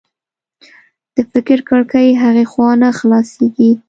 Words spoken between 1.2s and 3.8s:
فکر کړکۍ هغې خوا نه خلاصېږي